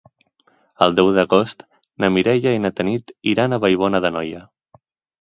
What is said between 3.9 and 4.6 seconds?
d'Anoia.